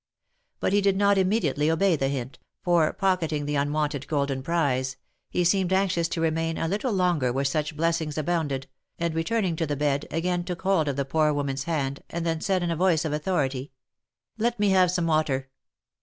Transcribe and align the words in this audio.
But 0.59 0.73
he 0.73 0.81
did 0.81 0.97
not 0.97 1.19
immediately 1.19 1.69
obey 1.69 1.95
the 1.95 2.07
hint, 2.07 2.39
for 2.63 2.91
pocketing 2.91 3.45
the 3.45 3.53
unwonted 3.55 4.07
golden 4.07 4.41
prize, 4.41 4.97
he 5.29 5.43
seemed 5.43 5.71
anxious 5.71 6.07
to 6.07 6.21
remain 6.21 6.57
a 6.57 6.67
little 6.67 6.91
longer 6.91 7.31
where 7.31 7.45
such 7.45 7.77
blessings 7.77 8.17
abounded, 8.17 8.65
and 8.97 9.13
returning 9.13 9.55
to 9.57 9.67
the 9.67 9.75
bed, 9.75 10.07
again 10.09 10.43
took 10.43 10.63
hold 10.63 10.87
of 10.87 10.95
the 10.95 11.05
poor 11.05 11.31
woman's 11.33 11.65
hand, 11.65 12.01
and 12.09 12.25
then 12.25 12.41
said 12.41 12.63
in 12.63 12.71
a 12.71 12.75
voice 12.75 13.05
of 13.05 13.13
authority 13.13 13.73
—"Let 14.39 14.59
me 14.59 14.69
have 14.69 14.89
some 14.89 15.05
water." 15.05 15.51